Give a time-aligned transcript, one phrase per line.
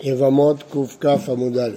[0.00, 0.62] יבמות
[0.98, 1.70] קכ עמוד א'.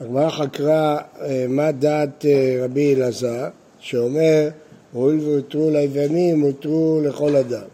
[0.00, 3.48] הגמרא חקרה אה, מה דעת אה, רבי אלעזר,
[3.78, 4.48] שאומר,
[4.92, 7.66] הואיל והותרו ליוונים, הותרו לכל אדם.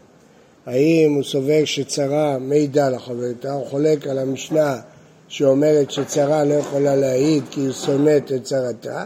[0.66, 4.80] האם הוא סובר שצרה מעידה לחברתה, הוא חולק על המשנה
[5.28, 9.04] שאומרת שצרה לא יכולה להעיד כי היא שונאת את צרתה,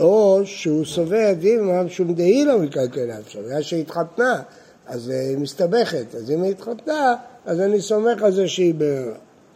[0.00, 4.42] או שהוא סובר דילמה שום דהי לא מקלקל נפשה, בגלל שהתחתנה,
[4.86, 7.14] אז היא מסתבכת, אז אם היא התחתנה,
[7.46, 9.14] אז אני סומך על זה שהיא בררה.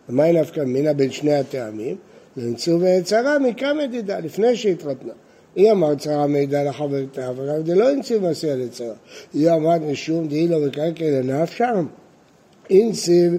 [0.08, 1.96] ומהי נפקא מינה בין שני הטעמים?
[2.36, 5.12] נמצאו צרה מכמה מדידה, לפני שהתחתנה.
[5.56, 8.94] היא אמרת צרה מידע לחברתה, אבל זה לא הנציב מעשייה לצרה.
[9.34, 11.72] היא אמרת משום דהי לא מקלקל לנפשה,
[12.70, 13.32] אינציב,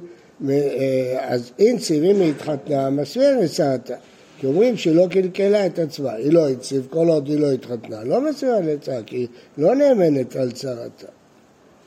[0.50, 3.96] אה, אז אינציב אם היא התחתנה, מסביר לצרתה.
[4.40, 8.04] כי אומרים שהיא לא קלקלה את עצמה, היא לא הציב, כל עוד היא לא התחתנה,
[8.04, 9.28] לא מסבירה לצרה, כי היא
[9.58, 11.08] לא נאמנת על צרתה.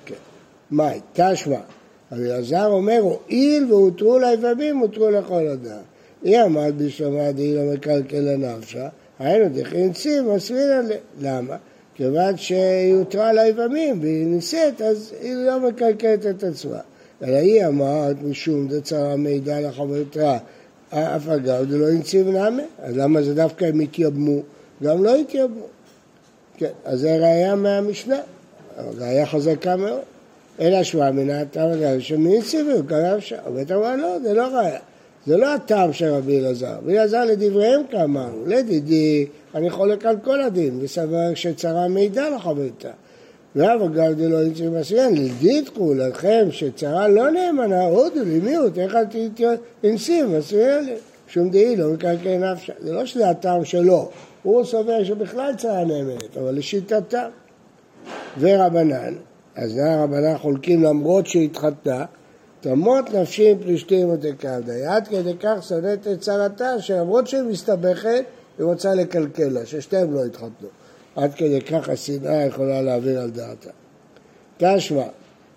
[0.04, 0.14] כן.
[0.70, 1.60] מאי, תשמע,
[2.12, 5.80] רבי אלעזר אומר, הואיל והותרו ליבמים, הותרו לכל אדם.
[6.22, 10.82] היא עמד בשלמה דהי לא מקלקל לנפשה, היינו דכין ציב, מסביר
[11.20, 11.56] למה?
[11.94, 16.78] כיוון שהיא הותרה ליבמים והיא נישאת, אז היא לא מקלקלת את עצמה.
[17.22, 20.38] אלא היא אמרת משום דצרה מידע לחברתה
[20.90, 24.40] אף אגב זה לא הנציב נאמה, אז למה זה דווקא הם התייבמו?
[24.82, 25.66] גם לא התייבמו.
[26.56, 28.20] כן, אז זה ראייה מהמשנה,
[28.98, 30.00] ראייה חזקה מאוד.
[30.60, 33.36] אלא שמע מנה הטעם הזה שמנציבו, קרב שם.
[33.54, 34.78] בית אמר לא, זה לא ראייה.
[35.26, 36.76] זה לא הטעם של רבי אלעזר.
[36.82, 42.90] רבי אלעזר לדבריהם כאמרנו, לדידי, אני חולק על כל הדין, וסבר שצרה מידע לחברתה.
[43.56, 49.04] ואף אגב דלא אינצי מסוים, לדידקו לכם שצרה לא נאמנה, הודו לי מיעוט, איך אל
[49.80, 50.84] תנסים מסוים,
[51.28, 52.72] שום דעי לא מקלקל נפשה.
[52.78, 54.10] זה לא שזה הטעם שלו,
[54.42, 57.28] הוא סובר שבכלל צרה נאמנת, אבל לשיטתה.
[58.40, 59.14] ורבנן,
[59.56, 62.04] אז הרבנן חולקים למרות שהתחתנה,
[62.60, 64.84] תמות נפשי עם פלישתים ותקעבדי.
[64.86, 68.24] עד כדי כך שונאת את צרתה, שלמרות שהיא מסתבכת,
[68.58, 70.68] היא רוצה לקלקל לה, ששתיהם לא יתחתנו.
[71.16, 73.70] עד כדי כך השנאה יכולה להעביר על דעתה.
[74.58, 75.02] תשמע,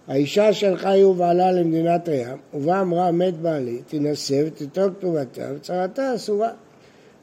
[0.08, 6.50] האישה שלחה היא ובעלה למדינת הים, ובה אמרה מת בעלי, תינשא ותיטול כתובתה וצרתה אסורה.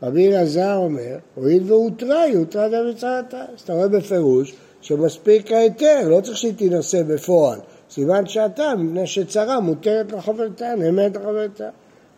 [0.02, 3.44] רבי אלעזר אומר, הואיל והותרה, היא הותרה גם בצרתה.
[3.54, 7.58] אז אתה רואה בפירוש שמספיק ההיתר, לא צריך שהיא תינשא בפועל.
[7.90, 11.68] סימן שעתה, מפני שצרה מותרת לחברתה, נאמרת לחברתה.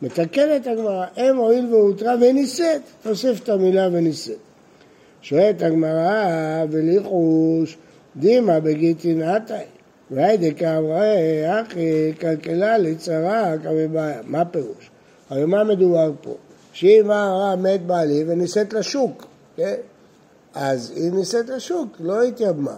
[0.02, 4.36] מתקנת הגמרא, אם הואיל והותרה ונישאת, תוסיף את המילה ונישאת.
[5.22, 7.76] שואלת הגמרא, וליחוש
[8.16, 9.64] דימה בגיטין עתאי.
[10.10, 11.04] והיידקה אמרה,
[11.62, 14.20] אחי, כלכלה לצרה כמבעיה.
[14.24, 14.90] מה הפירוש?
[15.30, 16.34] הרי מה מדובר פה?
[16.72, 19.74] שאם הרע מת בעלי ונישאת לשוק, כן?
[20.54, 22.76] אז היא נישאת לשוק, לא התייבמה.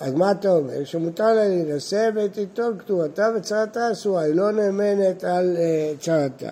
[0.00, 0.84] אז מה אתה אומר?
[0.84, 6.48] שמותר לה להינשא ותיטול כתובתה וצרתה אסורה, היא לא נאמנת על uh, צרתה.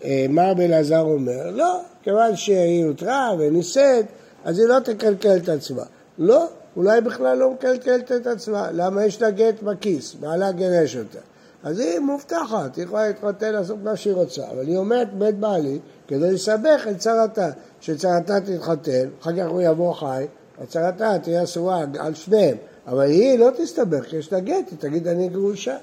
[0.00, 1.50] Uh, מה רבי אלעזר אומר?
[1.50, 4.04] לא, כיוון שהיא הותרה ונישאת,
[4.44, 5.82] אז היא לא תקלקל את עצמה.
[6.18, 6.46] לא,
[6.76, 8.68] אולי בכלל לא מקלקלת את עצמה.
[8.72, 10.14] למה יש לה גט בכיס?
[10.14, 11.18] בעלה גירש אותה.
[11.62, 15.78] אז היא מובטחת, היא יכולה להתחתן לעשות מה שהיא רוצה, אבל היא אומרת בית בעלי
[16.08, 20.26] כדי לסבך את צרתה, שצרתה תתחתן, אחר כך הוא יבוא חי,
[20.62, 25.28] הצרתה תהיה אסורה על שניהם, אבל היא לא תסתבך, יש לה גט, היא תגיד אני
[25.28, 25.76] גרושה.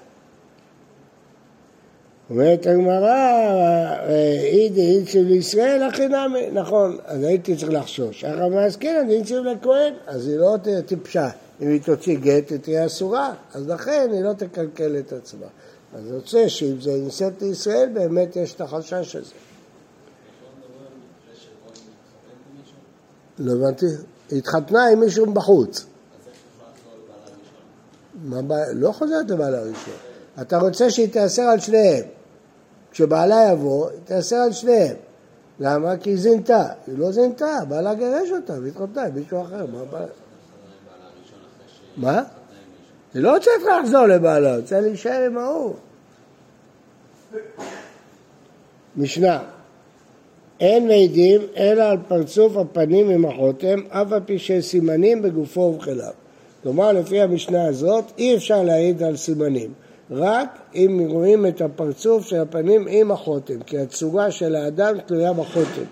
[2.30, 3.16] אומרת הגמרא,
[4.44, 8.24] אידי אינציב לישראל, הכי נמי, נכון, אז הייתי צריך לחשוש.
[8.24, 8.48] אחר
[9.02, 11.30] אני אינציב לכהן, אז היא לא תהיה טיפשה.
[11.62, 15.48] אם היא תוציא גט, היא תהיה אסורה, אז לכן היא לא תקלקל את עצמה.
[15.96, 19.32] אז רוצה שאם זה נישאת לישראל, באמת יש את החשש הזה.
[23.40, 23.86] לא הבנתי,
[24.30, 25.86] היא התחתנה עם מישהו בחוץ.
[28.74, 29.94] לא חוזרת לבעלה הראשון.
[30.42, 32.06] אתה רוצה שהיא תיאסר על שניהם.
[32.92, 34.96] כשבעלה יבוא, היא תיאסר על שניהם.
[35.60, 35.98] למה?
[35.98, 36.68] כי היא זינתה.
[36.88, 39.66] היא לא זינתה, בעלה גירש אותה והתחתנה עם מישהו אחר.
[39.66, 40.08] מה הבעיה?
[41.98, 42.24] מה?
[43.14, 45.74] היא לא צריכה לחזור לבעלה, רוצה להישאר עם ההוא.
[48.98, 49.40] משנה
[50.60, 56.12] אין מעידים אלא על פרצוף הפנים עם החותם, אף על פי שיש סימנים בגופו ובכליו.
[56.64, 59.74] כלומר, לפי המשנה הזאת, אי אפשר להעיד על סימנים.
[60.12, 65.84] רק אם רואים את הפרצוף של הפנים עם החותם, כי הצורה של האדם תלויה בחותם.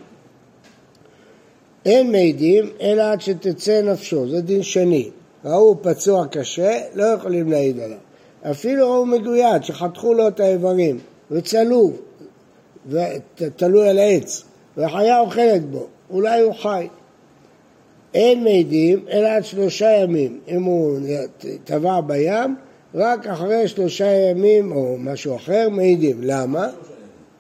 [1.86, 5.10] אין מעידים אלא עד שתצא נפשו, זה דין שני.
[5.46, 7.98] ראו פצוע קשה, לא יכולים להעיד עליו.
[8.52, 11.00] אפילו ראו מגויד, שחתכו לו את האיברים,
[11.32, 12.02] וצלוב,
[12.88, 14.44] ותלוי על העץ,
[14.78, 16.88] וחיה אוכלת בו, אולי הוא חי.
[18.14, 20.40] אין מעידים אלא עד שלושה ימים.
[20.48, 21.00] אם הוא
[21.64, 22.56] טבע בים,
[22.96, 26.18] רק אחרי שלושה ימים או משהו אחר מעידים.
[26.22, 26.68] למה?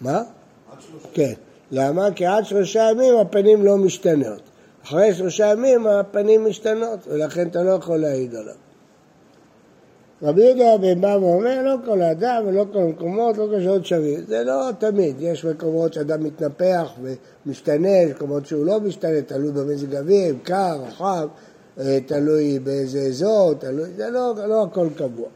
[0.02, 0.24] מה?
[1.14, 1.34] כן.
[1.72, 2.12] למה?
[2.16, 4.42] כי עד שלושה ימים הפנים לא משתנות.
[4.84, 8.56] אחרי שלושה ימים הפנים משתנות, ולכן אתה לא יכול להעיד עליו.
[10.24, 14.20] רבי יהודה בן בא ואומר, לא כל האדם ולא כל המקומות, לא כל שעות שווים.
[14.28, 19.96] זה לא תמיד, יש מקומות שאדם מתנפח ומשתנה, יש מקומות שהוא לא משתנה, תלוי במזג
[19.96, 21.28] אוויר, קר, רחב,
[21.80, 25.28] אה, תלוי באיזה אזור, תלוי, זה לא, לא הכל קבוע.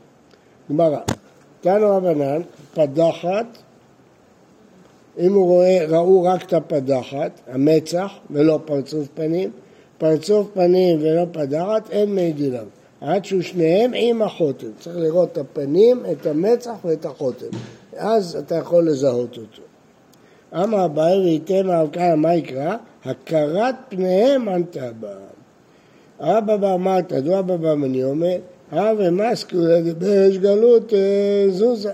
[0.69, 0.99] גמרא,
[1.61, 2.41] תנו רבנן,
[2.73, 3.45] פדחת,
[5.19, 9.51] אם הוא רואה, ראו רק את הפדחת, המצח ולא פרצוף פנים,
[9.97, 12.65] פרצוף פנים ולא פדחת, אין מי דינם.
[13.01, 14.67] עד שהוא שניהם עם החותם.
[14.79, 17.45] צריך לראות את הפנים, את המצח ואת החותם.
[17.97, 19.61] אז אתה יכול לזהות אותו.
[20.63, 22.75] אמר אביי וייתן מהרקעה מה יקרא?
[23.05, 25.13] הכרת פניהם ענתה בה.
[26.19, 28.35] אבא בר מרתא, דו אבא בר מניומא,
[28.71, 31.91] אבא מסקו לדבר יש גלות אה, זוזה.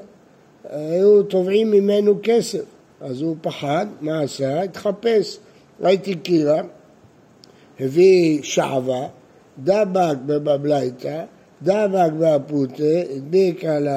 [0.69, 2.63] היו תובעים ממנו כסף,
[3.03, 4.61] אז הוא פחד, מה עשה?
[4.61, 5.37] התחפש.
[5.81, 6.61] ראיתי קירה,
[7.79, 9.07] הביא שעווה,
[9.59, 11.23] דבק בבבלייתא,
[11.61, 12.83] דבק באפוטה,
[13.15, 13.87] הדביק על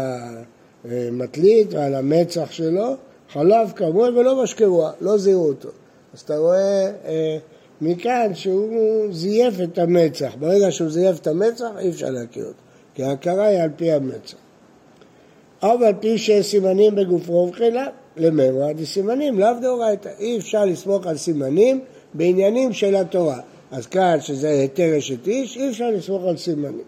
[0.85, 2.95] המטלית ועל המצח שלו,
[3.33, 5.69] חלב כמוה ולא משקרוע, לא זיהו אותו.
[6.15, 7.39] אז אתה רואה אה,
[7.81, 10.35] מכאן שהוא זייף את המצח.
[10.39, 12.63] ברגע שהוא זייף את המצח אי אפשר להכיר אותו,
[12.95, 14.37] כי ההכרה היא על פי המצח.
[15.63, 17.87] אבל פי שיש סימנים בגופו ובחילה,
[18.17, 20.11] לממרא דסימנים, לאו דאורייתא.
[20.19, 21.81] אי אפשר לסמוך על סימנים
[22.15, 23.41] בעניינים של התורה.
[23.71, 26.85] אז כאן, שזה היתר אשת איש, אי אפשר לסמוך על סימנים.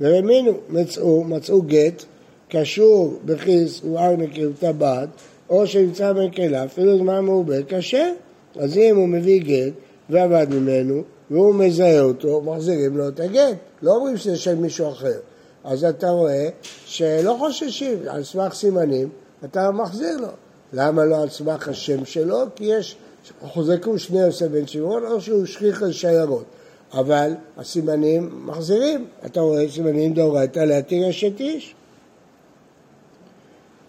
[0.00, 2.04] ורמינו מצאו, מצאו גט,
[2.48, 5.08] קשור בכיס וארנקי וטבעת,
[5.50, 8.12] או שנמצא במקהלה, אפילו זמן מעובר, קשה.
[8.56, 9.72] אז אם הוא מביא גט
[10.10, 13.56] ועבד ממנו, והוא מזהה אותו, מחזירים לו את הגט.
[13.82, 15.18] לא אומרים שזה של מישהו אחר.
[15.64, 16.48] אז אתה רואה
[16.86, 19.08] שלא חוששים, על סמך סימנים
[19.44, 20.28] אתה מחזיר לו.
[20.72, 22.44] למה לא על סמך השם שלו?
[22.56, 22.96] כי יש
[23.40, 26.44] חוזקו שני יוסף בן שמעון או שהוא שכיח על שיירות.
[26.92, 31.74] אבל הסימנים מחזירים, אתה רואה סימנים דאורייתא להתיר אשת איש.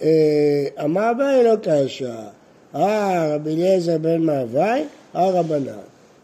[0.01, 2.27] אה, אמר אביי לא קשה,
[2.75, 4.83] אה רבי אליעזר בן מאווי,
[5.15, 5.73] אה רבנן.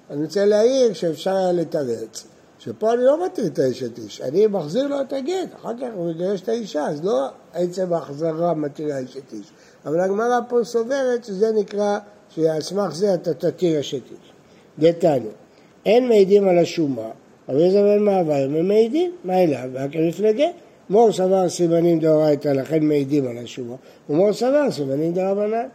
[0.10, 2.24] אני רוצה להעיר שאפשר היה לתרץ,
[2.60, 6.10] שפה אני לא מתיר את האשת איש, אני מחזיר לו את הגט, אחר כך הוא
[6.10, 9.52] מגרש את האישה, אז לא עצם ההחזרה מתירה אשת איש.
[9.86, 12.00] אבל הגמרא פה סוברת שזה נקרא
[12.30, 14.32] שעל סמך זה אתה תתיר אשת איש.
[14.80, 15.30] דתנו,
[15.86, 17.10] אין מעידים על השומה,
[17.50, 19.70] אבל איזה בן מעבר, הם מעידים, מה אליו?
[19.74, 20.48] והכל מפלגה.
[20.90, 23.76] מור סבר סימנים דאורייתא, לכן מעידים על השומה,
[24.10, 25.68] ומור סבר סימנים דרבנן.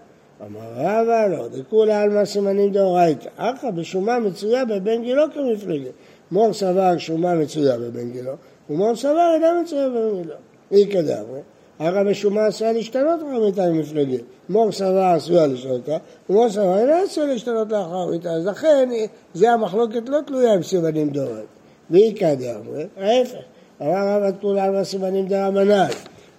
[0.47, 5.91] אמר רבא לא, דכולי עלמא סימנים דאורייתא, אחא בשומה מצויה בבן גילו כמפלגה.
[6.31, 8.33] מור סבר שומה מצויה בבן גילו,
[8.71, 10.35] ומור סבר אינה מצויה בבן גילו.
[10.73, 11.41] אי כדאמרי.
[11.81, 14.21] הרי בשומה עשויה להשתנות אחר מיתה מפלגים.
[14.49, 15.97] מור סבר עשויה להשתנות אותה,
[16.31, 18.31] ומור סבר אינה עשויה להשתנות לאחר מיתה.
[18.31, 18.89] אז לכן,
[19.35, 21.47] זה המחלוקת לא תלויה עם סימנים דורות.
[21.91, 23.39] ואיכא דאמרי, ההפך.
[23.83, 25.89] אמר רב תלולה על סימנים דרמנן.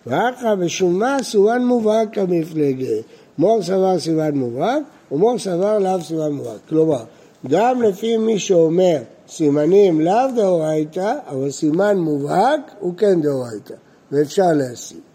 [0.08, 2.96] ואחר בשומה סימן מובהק כמפלגה.
[3.38, 6.60] מור סבר סימן מובהק, ומור סבר לאו סימן מובהק.
[6.70, 7.04] כלומר,
[7.48, 8.98] גם לפי מי שאומר
[9.28, 13.74] סימנים לאו דאורייתא, אבל סימן מובהק הוא כן דאורייתא,
[14.12, 15.11] ואפשר להשיג.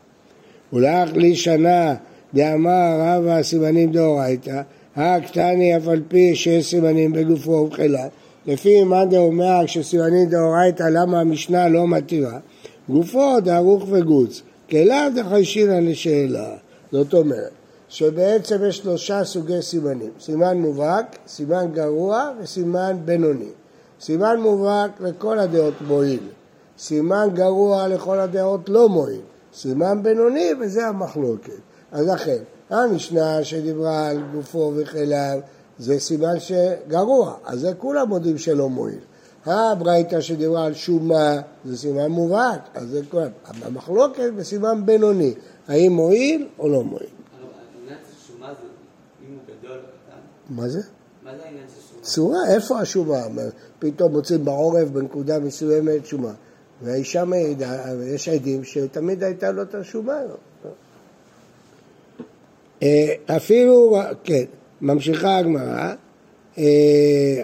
[0.73, 1.95] ולאח לי שנה
[2.35, 4.63] דאמר רבא סימנים דאורייתא,
[4.97, 8.07] הקטני אף על פי שיש סימנים בגופו ובחילה,
[8.47, 12.39] לפי מאן דאומר שסימנים דאורייתא למה המשנה לא מתירה,
[12.89, 16.57] גופו דערוך וגוץ, כליו דחיישינא לשאלה.
[16.93, 17.51] זאת אומרת,
[17.89, 23.51] שבעצם יש שלושה סוגי סימנים, סימן מובהק, סימן גרוע וסימן בינוני.
[24.01, 26.21] סימן מובהק לכל הדעות מועיל,
[26.79, 29.21] סימן גרוע לכל הדעות לא מועיל.
[29.57, 31.53] סימן בינוני וזה המחלוקת.
[31.93, 35.39] אז לכן, המשנה שדיברה על גופו וכליו
[35.79, 38.99] זה סימן שגרוע, אז זה כולם מודים שלא מועיל.
[39.45, 43.31] הברייתא שדיברה על שומה זה סימן מובהק, אז זה כולם.
[43.63, 45.35] המחלוקת בסימן בינוני,
[45.69, 47.07] האם מועיל או לא מועיל.
[50.51, 50.81] מה זה?
[51.25, 52.03] מה זה העניין של שומה?
[52.03, 53.23] צורה, איפה השומה?
[53.79, 56.33] פתאום מוצאים בעורף בנקודה מסוימת שומה.
[56.83, 60.19] והאישה מעידה, יש עדים שתמיד הייתה לו את השומה.
[62.83, 64.45] אה, אפילו, כן,
[64.81, 65.93] ממשיכה הגמרא,
[66.59, 67.43] אה,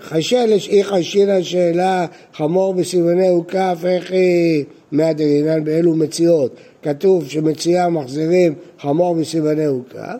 [0.70, 6.56] היא חשילה שאלה חמור בסימני הוקף, איך היא מהדרינן באלו מציאות.
[6.82, 10.16] כתוב שמציאה מחזירים חמור בסימני הוקף,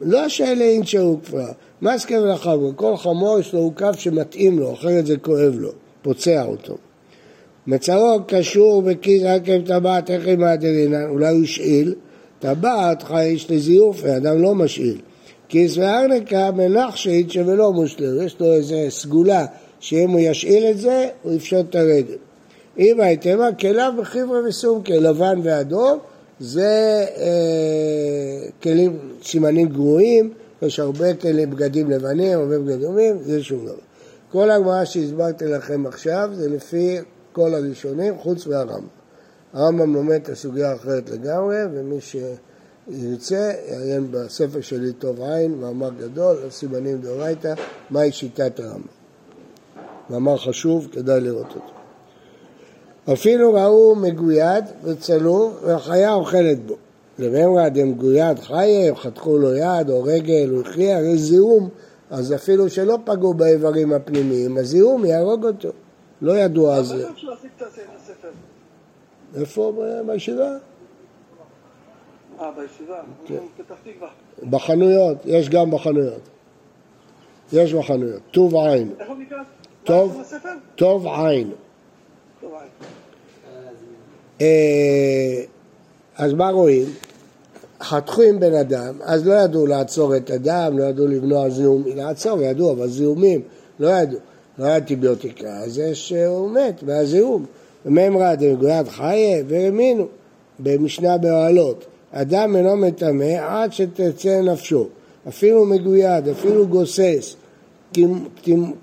[0.00, 1.44] לא שאלה אינצ'ה הוקפה,
[1.82, 5.70] מסקר לחמור, כל חמור יש לו הוקף שמתאים לו, אחרת זה כואב לו,
[6.02, 6.76] פוצע אותו.
[7.66, 11.94] מצרו קשור בכיס עקב טבעת איך היא מהדרינן, אולי הוא השאיל,
[12.38, 15.00] טבעת חייש לזיוף, ואדם לא משאיל.
[15.48, 19.46] כיס וארנקה מנחשית שבלא מושלר, יש לו איזה סגולה
[19.80, 22.16] שאם הוא ישאיל את זה, הוא יפשוט את הרגל.
[22.78, 25.98] אם הייתמה כליו בחברה וסומקה, לבן ואדום,
[26.40, 33.66] זה אה, כלים, סימנים גרועים, יש הרבה כלים, בגדים לבנים, הרבה בגדים דומים, זה שום
[33.66, 33.74] דבר.
[34.32, 36.98] כל הגמרא שהסברתי לכם עכשיו זה לפי
[37.32, 38.86] כל הראשונים, חוץ מהרמב"ם.
[39.52, 46.36] הרמב"ם לומד את הסוגיה האחרת לגמרי, ומי שירצה, יעיין בספר שלי טוב עין, מאמר גדול,
[46.50, 47.54] סימנים דאורייתא,
[47.90, 48.86] מהי שיטת הרמב"ם.
[50.10, 51.72] מאמר חשוב, כדאי לראות אותו.
[53.12, 56.76] אפילו ראו מגויד וצלוב והחיה אוכלת בו.
[57.18, 61.68] לבמרא דמגויד חיה, חתכו לו יד או רגל, הוא הכריע, הרי זיהום,
[62.10, 65.68] אז אפילו שלא פגעו באיברים הפנימיים, הזיהום יהרוג אותו.
[66.22, 67.08] לא ידוע על זה.
[69.34, 69.72] איפה
[70.06, 70.56] בישיבה?
[72.40, 73.00] אה, בישיבה?
[73.26, 73.38] כן.
[73.56, 74.08] פתח תקווה.
[74.50, 76.28] בחנויות, יש גם בחנויות.
[77.52, 78.22] יש בחנויות.
[78.30, 78.92] טוב עין.
[79.00, 79.42] איך הוא נקרא?
[80.74, 81.52] טוב עין.
[84.40, 85.44] אה,
[86.16, 86.86] אז מה רואים?
[87.82, 92.42] חתכו עם בן אדם, אז לא ידעו לעצור את הדם, לא ידעו למנוע זיהום, לעצור
[92.42, 93.40] ידעו, אבל זיהומים
[93.80, 94.18] לא ידעו,
[94.58, 97.46] לא היה אנטיביוטיקה, אז יש, הוא מת מהזיהום.
[97.86, 100.06] ומימרא דמגויד חיה והאמינו
[100.58, 104.88] במשנה באוהלות, אדם אינו מטמא עד שתצא נפשו,
[105.28, 107.36] אפילו מגויד, אפילו גוסס,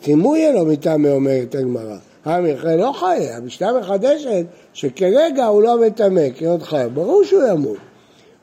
[0.02, 1.98] טימוי אלו מטמא אומרת הגמרא.
[2.26, 7.78] המכרה לא חיה, המשנה מחדשת שכרגע הוא לא מטמא, כי עוד חיה, ברור שהוא ימות.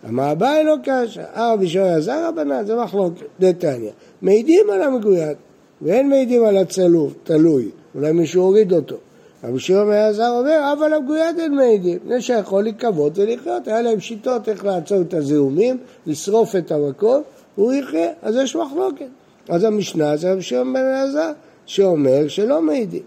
[0.03, 3.91] המעבה לא קשה, אה בשביל הזר הבנה, זה מחלוקת, דתניא.
[4.23, 5.37] מעידים על המגויד,
[5.83, 8.97] ואין מעידים על הצלוב, תלוי, אולי מישהו הוריד אותו.
[9.45, 14.49] רבי שמעון אלעזר אומר, אבל המגויד אין מעידים, מפני שיכול לקוות ולחיות, היה להם שיטות
[14.49, 17.23] איך לעצור את הזיהומים, לשרוף את המקום,
[17.55, 19.07] הוא יחיה, אז יש מחלוקת.
[19.49, 21.33] אז המשנה זה רבי שמעון אלעזר,
[21.67, 23.03] שאומר שלא מעידים.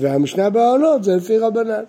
[0.00, 1.82] והמשנה בעולות זה לפי רבנן.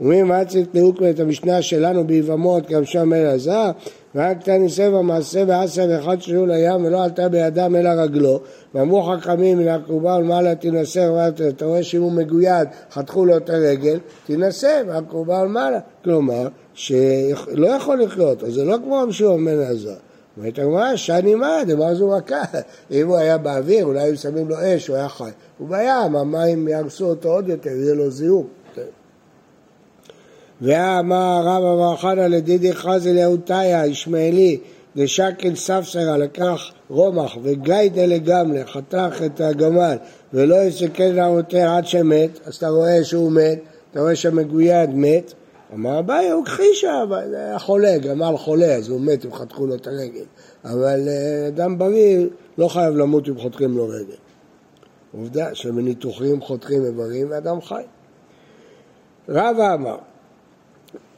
[0.00, 3.70] אומרים מה צריך תנאוקווה את המשנה שלנו ביבמות גם שם אל הזר
[4.14, 8.40] ורק תניסה במעשה ועשה ואחד שלו לים ולא עלתה בידם אלא רגלו
[8.74, 13.98] ואמרו חכמים מן הקרובה ולמעלה תינשא אתה רואה שאם הוא מגויד חתכו לו את הרגל
[14.26, 19.96] תינשא מהקרובה ולמעלה כלומר שלא יכול לחיות אז זה לא כמו המשום בן עזר
[20.36, 22.42] אומרת הגמרא, שני מה, דבר זו רכה.
[22.90, 25.30] אם הוא היה באוויר, אולי היו שמים לו אש, הוא היה חי.
[25.58, 28.46] הוא בים, המים יהרסו אותו עוד יותר, יהיה לו זיהום.
[30.62, 34.58] ואמר רב אמר חנא לדידי חזי לאותיה, ישמעאלי,
[34.96, 39.96] דשקל ספסרה, לקח רומח וגיידה לגמלה, חתך את הגמל
[40.34, 43.58] ולא יסתכל לעמותיה עד שמת, אז אתה רואה שהוא מת,
[43.90, 45.32] אתה רואה שהמגויד מת,
[45.74, 49.86] אמר אביי, הוא כחישה, היה חולה, גמל חולה, אז הוא מת אם חתכו לו את
[49.86, 50.24] הרגל.
[50.64, 52.26] אבל אה, אדם בריא
[52.58, 54.16] לא חייב למות אם חותכים לו רגל.
[55.12, 57.82] עובדה שבניתוחים חותכים איברים ואדם חי.
[59.28, 59.96] רבא אמר,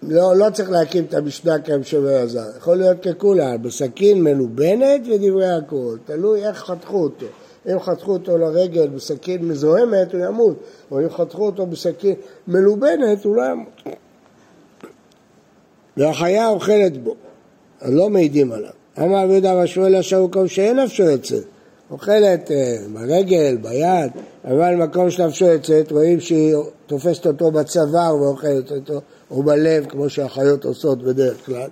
[0.03, 5.97] לא, לא צריך להקים את המשנה כמשומר הזר, יכול להיות ככולה, בסכין מלובנת ודברי הכל,
[6.05, 7.27] תלוי איך חתכו אותו.
[7.67, 10.57] אם חתכו אותו לרגל בסכין מזוהמת, הוא ימות,
[10.91, 12.15] או אם חתכו אותו בסכין
[12.49, 13.83] מלובנת, הוא לא ימות.
[15.97, 17.15] והחיה אוכלת בו,
[17.81, 18.71] אז לא מעידים עליו.
[18.99, 21.45] אמר רבי יהודה ושמואל אשר מקום שאין נפשו יוצאת,
[21.91, 24.11] אוכלת אה, ברגל, ביד,
[24.45, 26.55] אבל מקום שנפשו יוצאת, רואים שהיא
[26.87, 29.01] תופסת אותו בצוואר ואוכלת אותו,
[29.33, 31.69] או בלב, כמו שהחיות עושות בדרך כלל.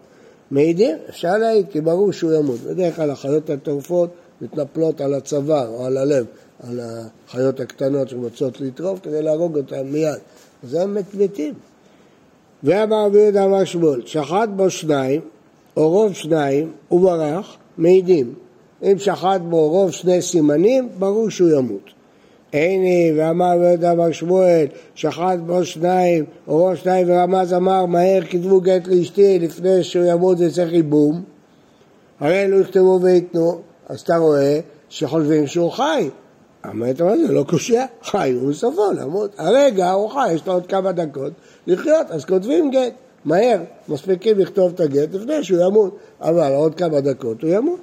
[0.50, 2.60] מעידים, אפשר להעיד, כי ברור שהוא ימות.
[2.60, 6.26] בדרך כלל החיות הטורפות מתנפלות על הצוואר או על הלב,
[6.68, 10.18] על החיות הקטנות שרוצות לטרוף כדי להרוג אותן מיד.
[10.64, 11.54] אז הם מתים.
[12.62, 15.20] ואמר רבי יהודה אמר שמואל, שחט בו שניים,
[15.76, 18.34] או רוב שניים, וברח, מעידים.
[18.82, 21.99] אם שחט בו רוב שני סימנים, ברור שהוא ימות.
[22.52, 28.22] הנה, ואמר רבי יהודה אמר שמואל, שחט בו שניים, או רוב שניים, ורמז אמר, מהר
[28.30, 31.22] כתבו גט לאשתי לפני שהוא ימות זה צריך ייבום.
[32.20, 36.08] הרי אלו יכתבו וייתנו, אז אתה רואה שחושבים שהוא חי.
[36.66, 39.34] אמרת מה זה לא קושייה, חי הוא בסופו למות.
[39.38, 41.32] הרגע הוא חי, יש לו עוד כמה דקות
[41.66, 42.92] לחיות, אז כותבים גט,
[43.24, 47.80] מהר, מספיקים לכתוב את הגט לפני שהוא ימות, אבל עוד כמה דקות הוא ימות.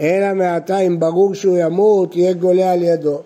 [0.00, 3.18] אלא מעתה אם ברור שהוא ימות, יהיה גולה על ידו.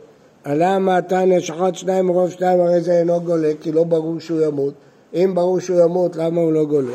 [0.46, 4.74] עלה מעתה נשחט שניים מרוב שניים, הרי זה אינו גולה, כי לא ברור שהוא ימות.
[5.14, 6.92] אם ברור שהוא ימות, למה הוא לא גולה?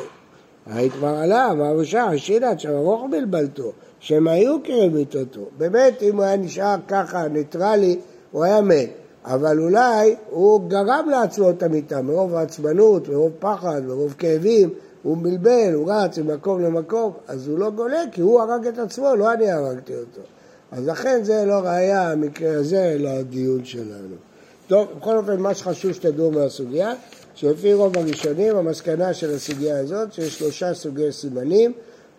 [0.90, 3.72] כבר עלה, אמר בשער, שינת שם ארוך בלבלתו.
[4.00, 5.42] שהם היו כרמיתותו.
[5.58, 8.00] באמת, אם הוא היה נשאר ככה ניטרלי,
[8.32, 8.90] הוא היה מת.
[9.26, 14.70] אבל אולי הוא גרם לעצמו את המיטה מרוב עצבנות, מרוב פחד, מרוב כאבים,
[15.04, 19.16] הוא בלבל, הוא רץ ממקום למקום, אז הוא לא גולה כי הוא הרג את עצמו,
[19.16, 20.22] לא אני הרגתי אותו.
[20.72, 24.16] אז לכן זה לא ראייה, המקרה הזה, לדיון שלנו.
[24.68, 26.94] טוב, בכל אופן, מה שחשוב שתדעו מהסוגיה,
[27.36, 31.74] שלפי רוב הראשונים, המסקנה של הסוגיה הזאת, שיש שלושה סוגי סימנים,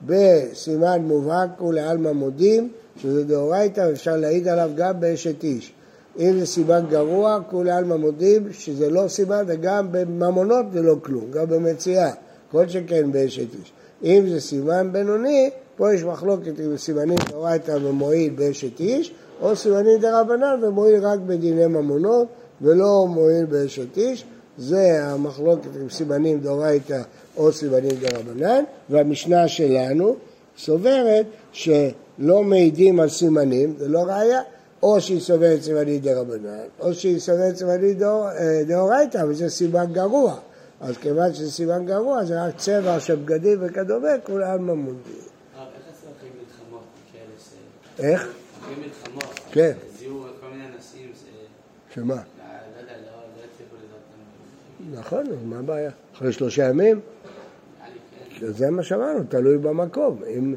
[0.06, 2.68] בסימן מובהק ולעלמא מודים,
[3.02, 5.72] שזה דאורייתא, ואפשר להעיד עליו גם באשת איש.
[6.18, 11.30] אם זה סימן גרוע, כולי עלמא מודים שזה לא סימן, וגם בממונות זה לא כלום,
[11.30, 12.10] גם במציאה,
[12.50, 13.72] כל שכן באשת איש.
[14.04, 20.00] אם זה סימן בינוני, פה יש מחלוקת אם סימנים דאורייתא ומועיל באשת איש, או סימנים
[20.00, 22.28] דרבנן ומועיל רק בדיני ממונות,
[22.62, 24.24] ולא מועיל באשת איש.
[24.58, 27.02] זה המחלוקת עם סימנים דאורייתא
[27.36, 30.16] או סימנים דרבנן, והמשנה שלנו
[30.58, 34.40] סוברת שלא מעידים על סימנים, זה לא ראייה,
[34.82, 40.34] או שהיא סוברת סימנים דרבנן, או שהיא סוברת סימנים אה, דאורייתא, וזה סימן גרוע.
[40.82, 44.98] אז כיוון שזה סימן גרוע, זה רק צבע של בגדים וכדומה, כולם ממונים.
[47.98, 48.28] איך?
[48.60, 49.40] אחרי מלחמות.
[49.52, 49.72] כן.
[49.98, 51.12] זיהו כל מיני אנשים.
[51.94, 52.22] שמה?
[54.92, 55.90] נכון, מה הבעיה?
[56.14, 57.00] אחרי שלושה ימים?
[58.40, 60.22] זה מה שאמרנו, תלוי במקום.
[60.36, 60.54] אם,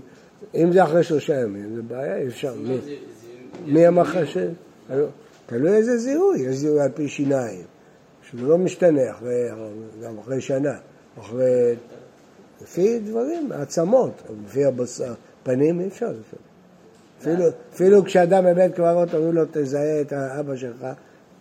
[0.55, 2.55] אם זה אחרי שלושה ימים, זה בעיה, אי אפשר.
[2.55, 2.77] מי,
[3.65, 4.38] מי אמר ש...
[5.46, 7.63] תלוי איזה זיהוי, יש זיהוי על פי שיניים,
[8.32, 9.50] שזה לא משתנה אחרי,
[10.03, 10.77] גם אחרי שנה,
[11.20, 11.75] אחרי...
[12.62, 15.13] לפי דברים, עצמות, לפי הבשר,
[15.44, 16.13] פנים אי אפשר.
[17.22, 20.86] אפילו, אפילו כשאדם בבית קברות אומרים לו תזהה את האבא שלך,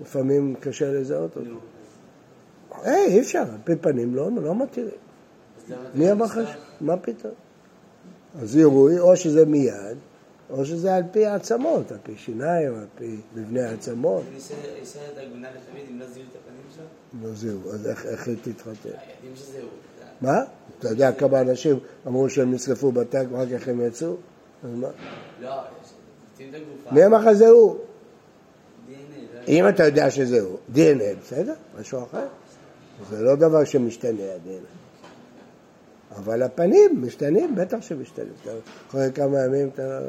[0.01, 1.51] לפעמים קשה לזהות אותו.
[2.83, 4.91] היי, אי אפשר, על פי פנים לא, לא מתירים.
[5.95, 6.39] מי אמר לך?
[6.81, 7.33] מה פתאום?
[8.43, 9.97] אז עירוי, או שזה מיד,
[10.51, 14.23] או שזה על פי העצמות, על פי שיניים, על פי מבנה העצמות.
[17.23, 18.89] לא זיהו, אז איך היא תתחתן?
[20.21, 20.45] מה?
[20.79, 24.17] אתה יודע כמה אנשים אמרו שהם נשרפו בטנק ואחר כך הם יצאו?
[24.65, 24.89] אז מה?
[25.41, 25.57] לא,
[26.93, 27.79] מי אמר לך זהו?
[29.49, 31.55] אם אתה יודע שזהו, דנ"א, בסדר?
[31.81, 32.27] משהו אחר.
[33.11, 34.84] זה לא דבר שמשתנה הדנ"א.
[36.17, 38.33] אבל הפנים משתנים, בטח שמשתנים.
[38.89, 40.01] אחרי כמה ימים אתה...